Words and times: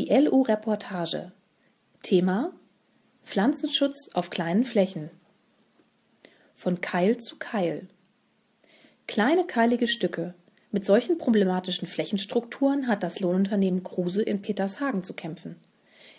Die 0.00 0.08
LU-Reportage. 0.08 1.30
Thema 2.02 2.54
Pflanzenschutz 3.22 4.08
auf 4.14 4.30
kleinen 4.30 4.64
Flächen. 4.64 5.10
Von 6.54 6.80
Keil 6.80 7.18
zu 7.18 7.36
Keil. 7.36 7.86
Kleine 9.06 9.44
keilige 9.44 9.86
Stücke. 9.88 10.32
Mit 10.70 10.86
solchen 10.86 11.18
problematischen 11.18 11.86
Flächenstrukturen 11.86 12.88
hat 12.88 13.02
das 13.02 13.20
Lohnunternehmen 13.20 13.82
Kruse 13.82 14.22
in 14.22 14.40
Petershagen 14.40 15.04
zu 15.04 15.12
kämpfen. 15.12 15.56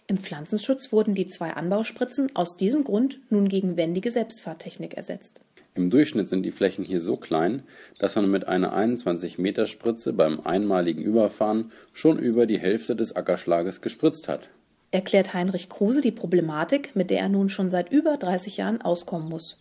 Im 0.06 0.20
Pflanzenschutz 0.20 0.92
wurden 0.92 1.16
die 1.16 1.26
zwei 1.26 1.52
Anbauspritzen 1.54 2.36
aus 2.36 2.58
diesem 2.58 2.84
Grund 2.84 3.20
nun 3.32 3.50
gegen 3.50 3.78
wendige 3.78 4.12
Selbstfahrtechnik 4.12 4.94
ersetzt. 4.94 5.42
Im 5.74 5.90
Durchschnitt 5.90 6.28
sind 6.28 6.44
die 6.44 6.52
Flächen 6.52 6.84
hier 6.84 7.00
so 7.00 7.16
klein, 7.16 7.64
dass 7.98 8.16
man 8.16 8.30
mit 8.30 8.48
einer 8.48 8.76
21-Meter-Spritze 8.76 10.12
beim 10.12 10.42
einmaligen 10.42 11.02
Überfahren 11.02 11.72
schon 11.94 12.20
über 12.20 12.46
die 12.46 12.60
Hälfte 12.60 12.96
des 12.96 13.16
Ackerschlages 13.16 13.80
gespritzt 13.80 14.28
hat. 14.28 14.50
Erklärt 14.92 15.34
Heinrich 15.34 15.70
Kruse 15.70 16.02
die 16.02 16.12
Problematik, 16.12 16.94
mit 16.96 17.10
der 17.10 17.20
er 17.20 17.30
nun 17.30 17.50
schon 17.50 17.70
seit 17.70 17.90
über 17.90 18.18
30 18.18 18.58
Jahren 18.58 18.82
auskommen 18.82 19.30
muss. 19.30 19.58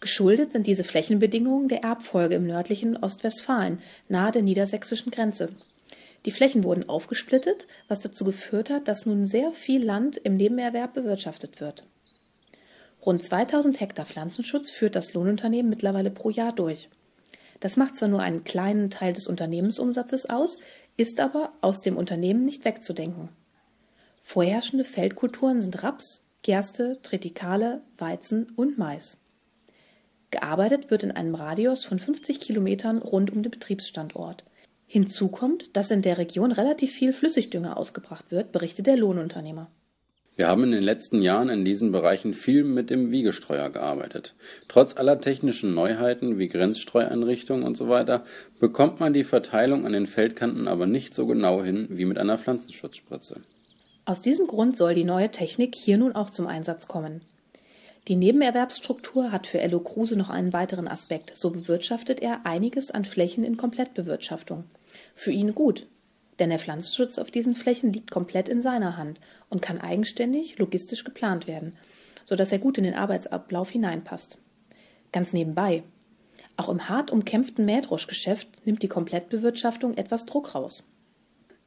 Geschuldet 0.00 0.52
sind 0.52 0.66
diese 0.66 0.84
Flächenbedingungen 0.84 1.68
der 1.68 1.82
Erbfolge 1.82 2.34
im 2.36 2.46
nördlichen 2.46 2.96
Ostwestfalen, 2.96 3.80
nahe 4.08 4.32
der 4.32 4.42
niedersächsischen 4.42 5.12
Grenze. 5.12 5.50
Die 6.24 6.30
Flächen 6.30 6.64
wurden 6.64 6.88
aufgesplittet, 6.88 7.66
was 7.88 8.00
dazu 8.00 8.24
geführt 8.24 8.70
hat, 8.70 8.88
dass 8.88 9.04
nun 9.04 9.26
sehr 9.26 9.52
viel 9.52 9.84
Land 9.84 10.16
im 10.16 10.38
Nebenerwerb 10.38 10.94
bewirtschaftet 10.94 11.60
wird. 11.60 11.84
Rund 13.04 13.22
2000 13.22 13.80
Hektar 13.80 14.06
Pflanzenschutz 14.06 14.70
führt 14.70 14.96
das 14.96 15.12
Lohnunternehmen 15.12 15.68
mittlerweile 15.68 16.10
pro 16.10 16.30
Jahr 16.30 16.52
durch. 16.52 16.88
Das 17.60 17.76
macht 17.76 17.96
zwar 17.96 18.08
nur 18.08 18.20
einen 18.20 18.44
kleinen 18.44 18.88
Teil 18.90 19.12
des 19.12 19.26
Unternehmensumsatzes 19.26 20.30
aus, 20.30 20.56
ist 20.96 21.20
aber 21.20 21.52
aus 21.60 21.82
dem 21.82 21.96
Unternehmen 21.96 22.44
nicht 22.44 22.64
wegzudenken. 22.64 23.28
Vorherrschende 24.22 24.86
Feldkulturen 24.86 25.60
sind 25.60 25.82
Raps, 25.82 26.22
Gerste, 26.42 26.98
Tritikale, 27.02 27.82
Weizen 27.98 28.52
und 28.56 28.78
Mais. 28.78 29.18
Gearbeitet 30.30 30.90
wird 30.90 31.02
in 31.02 31.12
einem 31.12 31.34
Radius 31.34 31.84
von 31.84 31.98
50 31.98 32.40
Kilometern 32.40 32.98
rund 32.98 33.30
um 33.30 33.42
den 33.42 33.50
Betriebsstandort. 33.50 34.44
Hinzu 34.86 35.28
kommt, 35.28 35.76
dass 35.76 35.90
in 35.90 36.02
der 36.02 36.18
Region 36.18 36.52
relativ 36.52 36.92
viel 36.92 37.12
Flüssigdünger 37.12 37.76
ausgebracht 37.76 38.30
wird, 38.30 38.50
berichtet 38.50 38.86
der 38.86 38.96
Lohnunternehmer. 38.96 39.70
Wir 40.36 40.48
haben 40.48 40.64
in 40.64 40.72
den 40.72 40.82
letzten 40.82 41.22
Jahren 41.22 41.48
in 41.48 41.64
diesen 41.64 41.92
Bereichen 41.92 42.34
viel 42.34 42.64
mit 42.64 42.90
dem 42.90 43.12
Wiegestreuer 43.12 43.70
gearbeitet. 43.70 44.34
Trotz 44.66 44.96
aller 44.96 45.20
technischen 45.20 45.74
Neuheiten 45.74 46.38
wie 46.38 46.48
Grenzstreueinrichtungen 46.48 47.64
und 47.64 47.76
so 47.76 47.88
bekommt 48.58 48.98
man 48.98 49.12
die 49.12 49.22
Verteilung 49.22 49.86
an 49.86 49.92
den 49.92 50.08
Feldkanten 50.08 50.66
aber 50.66 50.86
nicht 50.86 51.14
so 51.14 51.26
genau 51.26 51.62
hin 51.62 51.86
wie 51.90 52.04
mit 52.04 52.18
einer 52.18 52.38
Pflanzenschutzspritze. 52.38 53.42
Aus 54.06 54.22
diesem 54.22 54.48
Grund 54.48 54.76
soll 54.76 54.94
die 54.94 55.04
neue 55.04 55.30
Technik 55.30 55.76
hier 55.76 55.98
nun 55.98 56.14
auch 56.14 56.30
zum 56.30 56.48
Einsatz 56.48 56.88
kommen. 56.88 57.22
Die 58.08 58.16
Nebenerwerbsstruktur 58.16 59.32
hat 59.32 59.46
für 59.46 59.60
Ello 59.60 59.80
Kruse 59.80 60.16
noch 60.16 60.28
einen 60.28 60.52
weiteren 60.52 60.88
Aspekt. 60.88 61.34
So 61.34 61.50
bewirtschaftet 61.50 62.20
er 62.20 62.44
einiges 62.44 62.90
an 62.90 63.06
Flächen 63.06 63.44
in 63.44 63.56
Komplettbewirtschaftung. 63.56 64.64
Für 65.14 65.30
ihn 65.30 65.54
gut, 65.54 65.86
denn 66.38 66.50
der 66.50 66.58
Pflanzenschutz 66.58 67.18
auf 67.18 67.30
diesen 67.30 67.54
Flächen 67.54 67.92
liegt 67.92 68.10
komplett 68.10 68.48
in 68.48 68.62
seiner 68.62 68.96
Hand 68.96 69.20
und 69.48 69.62
kann 69.62 69.80
eigenständig 69.80 70.58
logistisch 70.58 71.04
geplant 71.04 71.46
werden, 71.46 71.76
sodass 72.24 72.52
er 72.52 72.58
gut 72.58 72.78
in 72.78 72.84
den 72.84 72.94
Arbeitsablauf 72.94 73.70
hineinpasst. 73.70 74.38
Ganz 75.12 75.32
nebenbei. 75.32 75.82
Auch 76.56 76.68
im 76.68 76.88
hart 76.88 77.10
umkämpften 77.10 77.64
Mähdroschgeschäft 77.64 78.48
nimmt 78.64 78.82
die 78.82 78.88
Komplettbewirtschaftung 78.88 79.96
etwas 79.96 80.26
Druck 80.26 80.54
raus. 80.54 80.86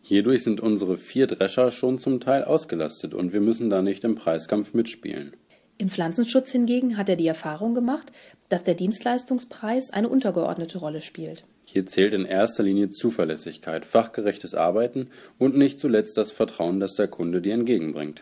Hierdurch 0.01 0.43
sind 0.43 0.61
unsere 0.61 0.97
vier 0.97 1.27
Drescher 1.27 1.71
schon 1.71 1.99
zum 1.99 2.21
Teil 2.21 2.45
ausgelastet 2.45 3.13
und 3.13 3.33
wir 3.33 3.41
müssen 3.41 3.69
da 3.69 3.81
nicht 3.81 4.03
im 4.05 4.15
Preiskampf 4.15 4.73
mitspielen. 4.73 5.35
Im 5.79 5.89
Pflanzenschutz 5.89 6.51
hingegen 6.51 6.97
hat 6.97 7.07
er 7.07 7.15
die 7.15 7.27
Erfahrung 7.27 7.75
gemacht, 7.75 8.11
dass 8.49 8.63
der 8.63 8.73
Dienstleistungspreis 8.73 9.91
eine 9.91 10.09
untergeordnete 10.09 10.79
Rolle 10.79 11.01
spielt. 11.01 11.43
Hier 11.65 11.85
zählt 11.85 12.13
in 12.13 12.25
erster 12.25 12.63
Linie 12.63 12.89
Zuverlässigkeit, 12.89 13.85
fachgerechtes 13.85 14.55
Arbeiten 14.55 15.09
und 15.37 15.55
nicht 15.55 15.79
zuletzt 15.79 16.17
das 16.17 16.31
Vertrauen, 16.31 16.79
das 16.79 16.95
der 16.95 17.07
Kunde 17.07 17.41
dir 17.41 17.53
entgegenbringt. 17.53 18.21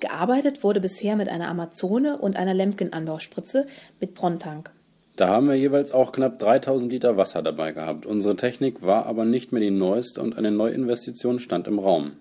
Gearbeitet 0.00 0.62
wurde 0.62 0.80
bisher 0.80 1.16
mit 1.16 1.28
einer 1.28 1.48
Amazone 1.48 2.18
und 2.18 2.36
einer 2.36 2.54
Lemken-Anbauspritze 2.54 3.66
mit 4.00 4.14
Brontank. 4.14 4.70
Da 5.16 5.28
haben 5.28 5.48
wir 5.48 5.56
jeweils 5.56 5.90
auch 5.90 6.12
knapp 6.12 6.38
3000 6.38 6.92
Liter 6.92 7.16
Wasser 7.16 7.42
dabei 7.42 7.72
gehabt. 7.72 8.06
Unsere 8.06 8.36
Technik 8.36 8.82
war 8.82 9.06
aber 9.06 9.24
nicht 9.24 9.50
mehr 9.50 9.60
die 9.60 9.72
neueste 9.72 10.20
und 10.22 10.38
eine 10.38 10.52
Neuinvestition 10.52 11.40
stand 11.40 11.66
im 11.66 11.80
Raum. 11.80 12.12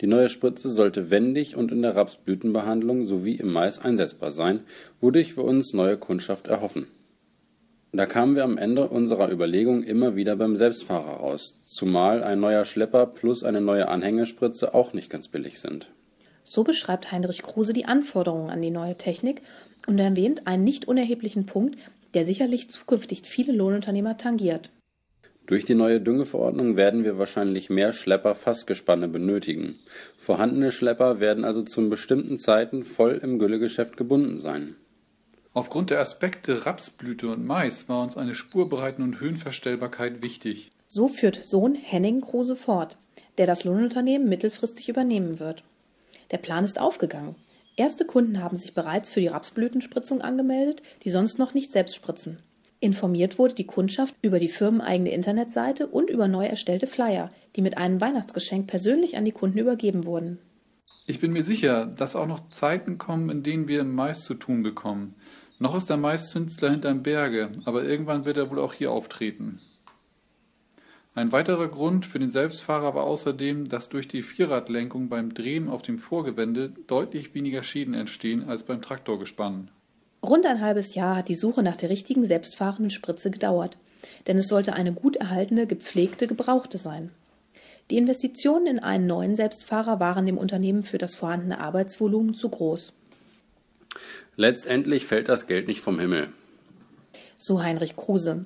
Die 0.00 0.06
neue 0.06 0.28
Spritze 0.28 0.68
sollte 0.68 1.10
wendig 1.10 1.56
und 1.56 1.72
in 1.72 1.82
der 1.82 1.96
Rapsblütenbehandlung 1.96 3.04
sowie 3.04 3.36
im 3.36 3.52
Mais 3.52 3.78
einsetzbar 3.78 4.30
sein, 4.30 4.60
wodurch 5.00 5.36
wir 5.36 5.44
uns 5.44 5.72
neue 5.72 5.96
Kundschaft 5.96 6.46
erhoffen. 6.46 6.86
Da 7.94 8.06
kamen 8.06 8.36
wir 8.36 8.44
am 8.44 8.56
Ende 8.56 8.88
unserer 8.88 9.30
Überlegung 9.30 9.82
immer 9.82 10.16
wieder 10.16 10.36
beim 10.36 10.56
Selbstfahrer 10.56 11.16
raus, 11.16 11.60
zumal 11.66 12.24
ein 12.24 12.40
neuer 12.40 12.64
Schlepper 12.64 13.04
plus 13.04 13.44
eine 13.44 13.60
neue 13.60 13.88
Anhängerspritze 13.88 14.72
auch 14.72 14.94
nicht 14.94 15.10
ganz 15.10 15.28
billig 15.28 15.60
sind. 15.60 15.88
So 16.42 16.64
beschreibt 16.64 17.12
Heinrich 17.12 17.42
Kruse 17.42 17.74
die 17.74 17.84
Anforderungen 17.84 18.50
an 18.50 18.62
die 18.62 18.70
neue 18.70 18.96
Technik 18.96 19.42
und 19.86 19.98
erwähnt 19.98 20.46
einen 20.46 20.64
nicht 20.64 20.88
unerheblichen 20.88 21.44
Punkt, 21.44 21.78
der 22.14 22.24
sicherlich 22.24 22.70
zukünftig 22.70 23.22
viele 23.24 23.52
Lohnunternehmer 23.52 24.16
tangiert. 24.16 24.70
Durch 25.52 25.66
die 25.66 25.74
neue 25.74 26.00
Düngeverordnung 26.00 26.78
werden 26.78 27.04
wir 27.04 27.18
wahrscheinlich 27.18 27.68
mehr 27.68 27.92
Schlepper-Fassgespanne 27.92 29.06
benötigen. 29.06 29.78
Vorhandene 30.16 30.70
Schlepper 30.70 31.20
werden 31.20 31.44
also 31.44 31.60
zu 31.60 31.90
bestimmten 31.90 32.38
Zeiten 32.38 32.84
voll 32.84 33.20
im 33.22 33.38
Güllegeschäft 33.38 33.98
gebunden 33.98 34.38
sein. 34.38 34.76
Aufgrund 35.52 35.90
der 35.90 36.00
Aspekte 36.00 36.64
Rapsblüte 36.64 37.28
und 37.28 37.44
Mais 37.44 37.86
war 37.90 38.02
uns 38.02 38.16
eine 38.16 38.34
Spurbreiten 38.34 39.02
und 39.02 39.20
Höhenverstellbarkeit 39.20 40.22
wichtig. 40.22 40.70
So 40.88 41.06
führt 41.06 41.44
Sohn 41.44 41.74
Henning 41.74 42.22
Kruse 42.22 42.56
fort, 42.56 42.96
der 43.36 43.46
das 43.46 43.64
Lohnunternehmen 43.64 44.30
mittelfristig 44.30 44.88
übernehmen 44.88 45.38
wird. 45.38 45.64
Der 46.30 46.38
Plan 46.38 46.64
ist 46.64 46.80
aufgegangen. 46.80 47.34
Erste 47.76 48.06
Kunden 48.06 48.42
haben 48.42 48.56
sich 48.56 48.72
bereits 48.72 49.10
für 49.10 49.20
die 49.20 49.28
Rapsblütenspritzung 49.28 50.22
angemeldet, 50.22 50.80
die 51.04 51.10
sonst 51.10 51.38
noch 51.38 51.52
nicht 51.52 51.70
selbst 51.70 51.94
spritzen. 51.94 52.38
Informiert 52.82 53.38
wurde 53.38 53.54
die 53.54 53.64
Kundschaft 53.64 54.16
über 54.22 54.40
die 54.40 54.48
firmeneigene 54.48 55.12
Internetseite 55.12 55.86
und 55.86 56.10
über 56.10 56.26
neu 56.26 56.46
erstellte 56.46 56.88
Flyer, 56.88 57.30
die 57.54 57.62
mit 57.62 57.78
einem 57.78 58.00
Weihnachtsgeschenk 58.00 58.66
persönlich 58.66 59.16
an 59.16 59.24
die 59.24 59.30
Kunden 59.30 59.58
übergeben 59.58 60.04
wurden. 60.04 60.40
Ich 61.06 61.20
bin 61.20 61.32
mir 61.32 61.44
sicher, 61.44 61.86
dass 61.86 62.16
auch 62.16 62.26
noch 62.26 62.48
Zeiten 62.48 62.98
kommen, 62.98 63.30
in 63.30 63.44
denen 63.44 63.68
wir 63.68 63.84
Mais 63.84 64.24
zu 64.24 64.34
tun 64.34 64.64
bekommen. 64.64 65.14
Noch 65.60 65.76
ist 65.76 65.90
der 65.90 65.96
Maiszünsler 65.96 66.72
hinterm 66.72 67.04
Berge, 67.04 67.52
aber 67.66 67.84
irgendwann 67.84 68.24
wird 68.24 68.36
er 68.36 68.50
wohl 68.50 68.58
auch 68.58 68.74
hier 68.74 68.90
auftreten. 68.90 69.60
Ein 71.14 71.30
weiterer 71.30 71.68
Grund 71.68 72.04
für 72.04 72.18
den 72.18 72.32
Selbstfahrer 72.32 72.96
war 72.96 73.04
außerdem, 73.04 73.68
dass 73.68 73.90
durch 73.90 74.08
die 74.08 74.22
Vierradlenkung 74.22 75.08
beim 75.08 75.34
Drehen 75.34 75.68
auf 75.68 75.82
dem 75.82 76.00
Vorgewende 76.00 76.72
deutlich 76.88 77.32
weniger 77.32 77.62
Schäden 77.62 77.94
entstehen 77.94 78.48
als 78.48 78.64
beim 78.64 78.82
Traktorgespann. 78.82 79.70
Rund 80.24 80.46
ein 80.46 80.60
halbes 80.60 80.94
Jahr 80.94 81.16
hat 81.16 81.28
die 81.28 81.34
Suche 81.34 81.62
nach 81.62 81.76
der 81.76 81.90
richtigen 81.90 82.24
selbstfahrenden 82.24 82.90
Spritze 82.90 83.30
gedauert, 83.30 83.76
denn 84.26 84.38
es 84.38 84.48
sollte 84.48 84.74
eine 84.74 84.92
gut 84.92 85.16
erhaltene, 85.16 85.66
gepflegte, 85.66 86.28
gebrauchte 86.28 86.78
sein. 86.78 87.10
Die 87.90 87.96
Investitionen 87.96 88.66
in 88.66 88.78
einen 88.78 89.06
neuen 89.06 89.34
Selbstfahrer 89.34 89.98
waren 89.98 90.24
dem 90.24 90.38
Unternehmen 90.38 90.84
für 90.84 90.98
das 90.98 91.16
vorhandene 91.16 91.60
Arbeitsvolumen 91.60 92.34
zu 92.34 92.48
groß. 92.48 92.92
Letztendlich 94.36 95.06
fällt 95.06 95.28
das 95.28 95.46
Geld 95.46 95.66
nicht 95.66 95.80
vom 95.80 95.98
Himmel. 95.98 96.28
So 97.36 97.62
Heinrich 97.62 97.96
Kruse. 97.96 98.44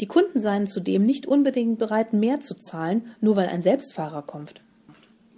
Die 0.00 0.06
Kunden 0.06 0.40
seien 0.40 0.66
zudem 0.66 1.06
nicht 1.06 1.26
unbedingt 1.26 1.78
bereit, 1.78 2.12
mehr 2.12 2.40
zu 2.40 2.54
zahlen, 2.54 3.10
nur 3.22 3.36
weil 3.36 3.48
ein 3.48 3.62
Selbstfahrer 3.62 4.22
kommt. 4.22 4.60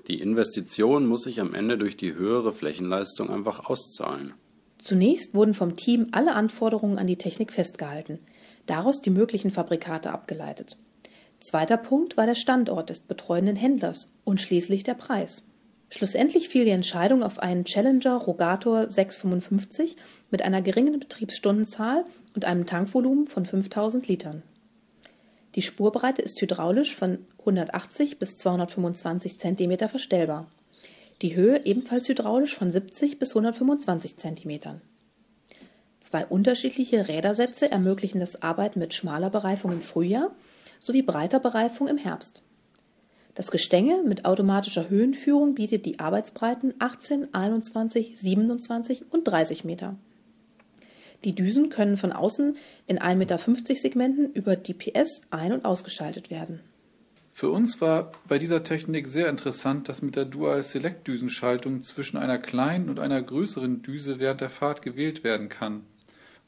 Die 0.09 0.21
Investition 0.21 1.07
muss 1.07 1.23
sich 1.23 1.41
am 1.41 1.55
Ende 1.55 1.79
durch 1.79 1.97
die 1.97 2.15
höhere 2.15 2.53
Flächenleistung 2.53 3.31
einfach 3.31 3.71
auszahlen. 3.71 4.35
Zunächst 4.79 5.35
wurden 5.35 5.55
vom 5.55 5.75
Team 5.75 6.09
alle 6.13 6.35
Anforderungen 6.35 6.99
an 6.99 7.09
die 7.09 7.17
Technik 7.17 7.53
festgehalten, 7.53 8.21
daraus 8.67 9.03
die 9.03 9.11
möglichen 9.11 9.51
Fabrikate 9.51 10.11
abgeleitet. 10.13 10.77
Zweiter 11.41 11.77
Punkt 11.77 12.17
war 12.17 12.27
der 12.27 12.37
Standort 12.37 12.91
des 12.91 13.01
betreuenden 13.01 13.57
Händlers 13.57 14.13
und 14.25 14.41
schließlich 14.41 14.85
der 14.85 14.95
Preis. 14.95 15.43
Schlussendlich 15.91 16.49
fiel 16.49 16.65
die 16.65 16.71
Entscheidung 16.71 17.23
auf 17.23 17.39
einen 17.39 17.65
Challenger 17.65 18.17
Rogator 18.17 18.89
655 18.89 19.97
mit 20.31 20.43
einer 20.43 20.63
geringen 20.63 20.99
Betriebsstundenzahl 21.01 22.05
und 22.35 22.45
einem 22.45 22.67
Tankvolumen 22.67 23.27
von 23.27 23.47
5000 23.47 24.07
Litern. 24.07 24.43
Die 25.55 25.63
Spurbreite 25.63 26.23
ist 26.23 26.41
hydraulisch 26.41 26.95
von 26.95 27.27
180 27.41 28.19
bis 28.19 28.37
225 28.37 29.39
cm 29.41 29.89
verstellbar 29.89 30.47
die 31.23 31.35
Höhe 31.35 31.65
ebenfalls 31.65 32.09
hydraulisch 32.09 32.55
von 32.55 32.71
70 32.71 33.19
bis 33.19 33.31
125 33.31 34.17
cm. 34.17 34.81
Zwei 36.01 36.25
unterschiedliche 36.27 37.09
Rädersätze 37.09 37.71
ermöglichen 37.71 38.21
das 38.21 38.43
Arbeiten 38.43 38.79
mit 38.79 38.95
schmaler 38.95 39.31
Bereifung 39.31 39.73
im 39.73 39.83
Frühjahr 39.83 40.31
sowie 40.81 41.03
breiter 41.03 41.41
Bereifung 41.41 41.89
im 41.89 41.99
Herbst. 41.99 42.43
Das 43.35 43.51
Gestänge 43.51 44.03
mit 44.05 44.25
automatischer 44.25 44.89
Höhenführung 44.89 45.55
bietet 45.55 45.87
die 45.87 45.99
Arbeitsbreiten 46.01 46.75
18, 46.79 47.35
21, 47.35 48.19
27 48.19 49.13
und 49.13 49.25
30 49.25 49.65
Meter. 49.65 49.97
Die 51.25 51.35
Düsen 51.35 51.69
können 51.69 51.97
von 51.97 52.13
außen 52.13 52.57
in 52.87 52.99
1,50 52.99 53.17
Meter 53.17 53.39
Segmenten 53.77 54.33
über 54.33 54.57
DPS 54.57 55.21
ein- 55.31 55.53
und 55.53 55.65
ausgeschaltet 55.65 56.31
werden. 56.31 56.61
Für 57.39 57.51
uns 57.51 57.81
war 57.81 58.11
bei 58.27 58.41
dieser 58.41 58.65
Technik 58.65 59.07
sehr 59.07 59.29
interessant, 59.29 59.89
dass 59.89 60.03
mit 60.03 60.17
der 60.17 60.25
Dual-Select-Düsenschaltung 60.25 61.83
zwischen 61.83 62.17
einer 62.17 62.37
kleinen 62.37 62.89
und 62.89 62.99
einer 62.99 63.23
größeren 63.23 63.81
Düse 63.81 64.19
während 64.19 64.41
der 64.41 64.49
Fahrt 64.49 64.83
gewählt 64.83 65.23
werden 65.23 65.49
kann. 65.49 65.83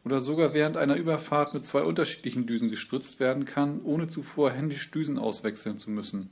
Oder 0.05 0.21
sogar 0.21 0.53
während 0.53 0.77
einer 0.77 0.97
Überfahrt 0.97 1.55
mit 1.55 1.65
zwei 1.65 1.83
unterschiedlichen 1.83 2.45
Düsen 2.45 2.71
gespritzt 2.71 3.21
werden 3.21 3.45
kann, 3.45 3.81
ohne 3.85 4.09
zuvor 4.09 4.51
händisch 4.51 4.91
Düsen 4.91 5.17
auswechseln 5.17 5.79
zu 5.79 5.93
müssen. 5.93 6.29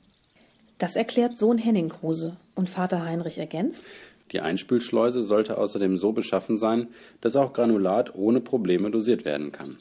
Das 0.77 0.97
erklärt 0.97 1.37
Sohn 1.37 1.57
Henning 1.57 1.87
Kruse 1.87 2.35
und 2.53 2.67
Vater 2.67 3.05
Heinrich 3.05 3.37
ergänzt. 3.37 3.85
Die 4.33 4.41
Einspülschleuse 4.41 5.23
sollte 5.23 5.57
außerdem 5.57 5.95
so 5.95 6.11
beschaffen 6.11 6.57
sein, 6.57 6.89
dass 7.21 7.37
auch 7.37 7.53
Granulat 7.53 8.13
ohne 8.13 8.41
Probleme 8.41 8.91
dosiert 8.91 9.23
werden 9.23 9.53
kann. 9.53 9.77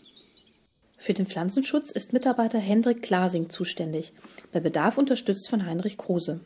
Für 1.01 1.15
den 1.15 1.27
Pflanzenschutz 1.27 1.93
ist 1.93 2.13
Mitarbeiter 2.13 2.59
Hendrik 2.59 3.03
Klasing 3.03 3.49
zuständig, 3.49 4.13
bei 4.53 4.59
Bedarf 4.59 4.99
unterstützt 4.99 5.49
von 5.49 5.65
Heinrich 5.65 5.97
Kruse. 5.97 6.41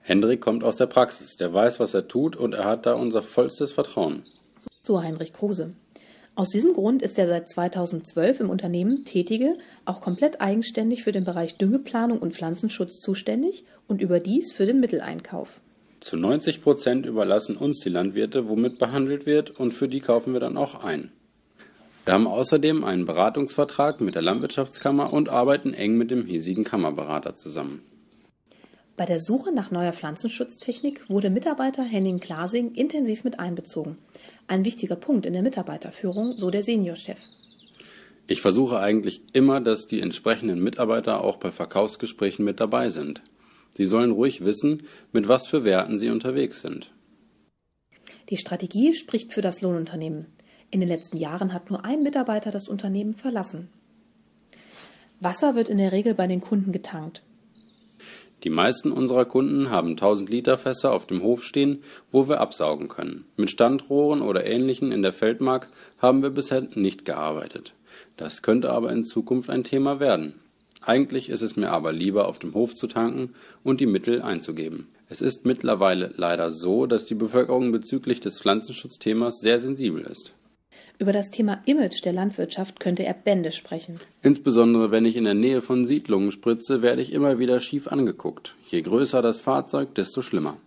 Hendrik 0.00 0.40
kommt 0.40 0.64
aus 0.64 0.76
der 0.76 0.86
Praxis, 0.86 1.36
der 1.36 1.52
weiß, 1.52 1.78
was 1.78 1.92
er 1.92 2.08
tut 2.08 2.34
und 2.34 2.54
er 2.54 2.64
hat 2.64 2.86
da 2.86 2.94
unser 2.94 3.22
vollstes 3.22 3.70
Vertrauen. 3.70 4.22
So 4.80 5.02
Heinrich 5.02 5.34
Kruse. 5.34 5.74
Aus 6.34 6.48
diesem 6.48 6.72
Grund 6.72 7.02
ist 7.02 7.18
der 7.18 7.28
seit 7.28 7.50
2012 7.50 8.40
im 8.40 8.50
Unternehmen 8.50 9.04
Tätige 9.04 9.58
auch 9.84 10.00
komplett 10.00 10.40
eigenständig 10.40 11.04
für 11.04 11.12
den 11.12 11.24
Bereich 11.24 11.58
Düngeplanung 11.58 12.20
und 12.20 12.32
Pflanzenschutz 12.32 13.00
zuständig 13.00 13.64
und 13.86 14.00
überdies 14.00 14.54
für 14.54 14.64
den 14.64 14.80
Mitteleinkauf. 14.80 15.60
Zu 16.00 16.16
90 16.16 16.62
Prozent 16.62 17.04
überlassen 17.04 17.58
uns 17.58 17.80
die 17.80 17.90
Landwirte, 17.90 18.48
womit 18.48 18.78
behandelt 18.78 19.26
wird, 19.26 19.50
und 19.50 19.72
für 19.72 19.88
die 19.88 20.00
kaufen 20.00 20.32
wir 20.32 20.40
dann 20.40 20.56
auch 20.56 20.82
ein. 20.82 21.12
Wir 22.04 22.14
haben 22.14 22.26
außerdem 22.26 22.82
einen 22.82 23.04
Beratungsvertrag 23.04 24.00
mit 24.00 24.16
der 24.16 24.22
Landwirtschaftskammer 24.22 25.12
und 25.12 25.28
arbeiten 25.28 25.72
eng 25.72 25.96
mit 25.96 26.10
dem 26.10 26.26
hiesigen 26.26 26.64
Kammerberater 26.64 27.36
zusammen. 27.36 27.82
Bei 28.96 29.06
der 29.06 29.20
Suche 29.20 29.52
nach 29.52 29.70
neuer 29.70 29.92
Pflanzenschutztechnik 29.92 31.08
wurde 31.08 31.30
Mitarbeiter 31.30 31.82
Henning 31.82 32.18
Klasing 32.18 32.74
intensiv 32.74 33.24
mit 33.24 33.38
einbezogen. 33.38 33.98
Ein 34.48 34.64
wichtiger 34.64 34.96
Punkt 34.96 35.26
in 35.26 35.32
der 35.32 35.42
Mitarbeiterführung, 35.42 36.36
so 36.36 36.50
der 36.50 36.62
Seniorchef. 36.62 37.18
Ich 38.26 38.42
versuche 38.42 38.78
eigentlich 38.78 39.22
immer, 39.32 39.60
dass 39.60 39.86
die 39.86 40.00
entsprechenden 40.00 40.62
Mitarbeiter 40.62 41.22
auch 41.22 41.36
bei 41.36 41.50
Verkaufsgesprächen 41.50 42.44
mit 42.44 42.60
dabei 42.60 42.90
sind. 42.90 43.22
Sie 43.74 43.86
sollen 43.86 44.10
ruhig 44.10 44.44
wissen, 44.44 44.82
mit 45.12 45.28
was 45.28 45.46
für 45.46 45.64
Werten 45.64 45.98
sie 45.98 46.10
unterwegs 46.10 46.60
sind. 46.60 46.90
Die 48.28 48.36
Strategie 48.36 48.92
spricht 48.92 49.32
für 49.32 49.40
das 49.40 49.62
Lohnunternehmen. 49.62 50.26
In 50.72 50.80
den 50.80 50.88
letzten 50.88 51.18
Jahren 51.18 51.52
hat 51.52 51.70
nur 51.70 51.84
ein 51.84 52.02
Mitarbeiter 52.02 52.50
das 52.50 52.66
Unternehmen 52.66 53.12
verlassen. 53.12 53.68
Wasser 55.20 55.54
wird 55.54 55.68
in 55.68 55.76
der 55.76 55.92
Regel 55.92 56.14
bei 56.14 56.26
den 56.26 56.40
Kunden 56.40 56.72
getankt. 56.72 57.22
Die 58.42 58.48
meisten 58.48 58.90
unserer 58.90 59.26
Kunden 59.26 59.68
haben 59.68 59.90
1000 59.90 60.30
Liter 60.30 60.56
Fässer 60.56 60.92
auf 60.92 61.06
dem 61.06 61.22
Hof 61.22 61.44
stehen, 61.44 61.84
wo 62.10 62.26
wir 62.26 62.40
absaugen 62.40 62.88
können. 62.88 63.26
Mit 63.36 63.50
Standrohren 63.50 64.22
oder 64.22 64.46
ähnlichen 64.46 64.92
in 64.92 65.02
der 65.02 65.12
Feldmark 65.12 65.68
haben 65.98 66.22
wir 66.22 66.30
bisher 66.30 66.62
nicht 66.74 67.04
gearbeitet. 67.04 67.74
Das 68.16 68.40
könnte 68.40 68.70
aber 68.70 68.90
in 68.92 69.04
Zukunft 69.04 69.50
ein 69.50 69.64
Thema 69.64 70.00
werden. 70.00 70.40
Eigentlich 70.80 71.28
ist 71.28 71.42
es 71.42 71.54
mir 71.54 71.70
aber 71.70 71.92
lieber, 71.92 72.26
auf 72.26 72.38
dem 72.38 72.54
Hof 72.54 72.74
zu 72.74 72.86
tanken 72.86 73.34
und 73.62 73.78
die 73.78 73.86
Mittel 73.86 74.22
einzugeben. 74.22 74.88
Es 75.06 75.20
ist 75.20 75.44
mittlerweile 75.44 76.14
leider 76.16 76.50
so, 76.50 76.86
dass 76.86 77.04
die 77.04 77.14
Bevölkerung 77.14 77.72
bezüglich 77.72 78.20
des 78.20 78.40
Pflanzenschutzthemas 78.40 79.40
sehr 79.40 79.58
sensibel 79.58 80.00
ist. 80.00 80.32
Über 81.02 81.12
das 81.12 81.30
Thema 81.30 81.60
Image 81.64 82.04
der 82.04 82.12
Landwirtschaft 82.12 82.78
könnte 82.78 83.04
er 83.04 83.14
Bände 83.14 83.50
sprechen. 83.50 83.98
Insbesondere 84.22 84.92
wenn 84.92 85.04
ich 85.04 85.16
in 85.16 85.24
der 85.24 85.34
Nähe 85.34 85.60
von 85.60 85.84
Siedlungen 85.84 86.30
spritze, 86.30 86.80
werde 86.80 87.02
ich 87.02 87.12
immer 87.12 87.40
wieder 87.40 87.58
schief 87.58 87.88
angeguckt. 87.88 88.54
Je 88.66 88.82
größer 88.82 89.20
das 89.20 89.40
Fahrzeug, 89.40 89.96
desto 89.96 90.22
schlimmer. 90.22 90.58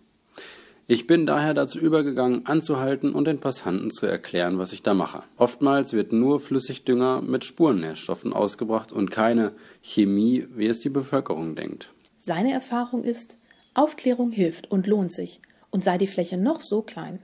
Ich 0.86 1.06
bin 1.06 1.24
daher 1.24 1.54
dazu 1.54 1.78
übergegangen, 1.78 2.44
anzuhalten 2.44 3.14
und 3.14 3.24
den 3.24 3.40
Passanten 3.40 3.90
zu 3.90 4.04
erklären, 4.04 4.58
was 4.58 4.74
ich 4.74 4.82
da 4.82 4.92
mache. 4.92 5.22
Oftmals 5.38 5.94
wird 5.94 6.12
nur 6.12 6.38
Flüssigdünger 6.38 7.22
mit 7.22 7.46
Spurennährstoffen 7.46 8.34
ausgebracht 8.34 8.92
und 8.92 9.10
keine 9.10 9.52
Chemie, 9.80 10.46
wie 10.54 10.66
es 10.66 10.80
die 10.80 10.90
Bevölkerung 10.90 11.54
denkt. 11.54 11.94
Seine 12.18 12.52
Erfahrung 12.52 13.04
ist, 13.04 13.38
Aufklärung 13.72 14.32
hilft 14.32 14.70
und 14.70 14.86
lohnt 14.86 15.14
sich, 15.14 15.40
und 15.70 15.82
sei 15.82 15.96
die 15.96 16.06
Fläche 16.06 16.36
noch 16.36 16.60
so 16.60 16.82
klein. 16.82 17.20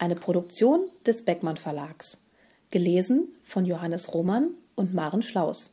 Eine 0.00 0.14
Produktion 0.14 0.82
des 1.06 1.24
Beckmann 1.24 1.56
Verlags. 1.56 2.18
Gelesen 2.70 3.28
von 3.44 3.64
Johannes 3.64 4.14
Roman 4.14 4.50
und 4.76 4.94
Maren 4.94 5.24
Schlaus. 5.24 5.72